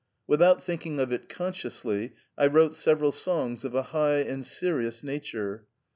Without 0.25 0.63
thinking 0.63 0.99
of 0.99 1.11
it 1.13 1.29
consciously, 1.29 2.13
I 2.35 2.47
wrote 2.47 2.73
several 2.73 3.11
songs 3.11 3.63
of 3.63 3.75
a 3.75 3.83
high 3.93 4.17
and 4.17 4.43
serious 4.43 5.03
nature. 5.03 5.67